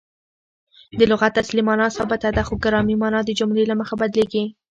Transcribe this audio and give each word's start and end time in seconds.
د 0.97 1.01
لغت 1.11 1.33
اصلي 1.41 1.61
مانا 1.69 1.87
ثابته 1.97 2.29
ده؛ 2.35 2.41
خو 2.47 2.53
ګرامري 2.63 2.95
مانا 3.01 3.19
د 3.25 3.29
جملې 3.39 3.63
له 3.67 3.75
مخه 3.81 3.95
بدلیږي. 4.01 4.43